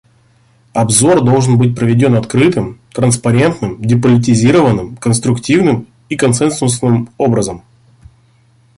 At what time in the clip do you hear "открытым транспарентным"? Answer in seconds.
2.15-3.79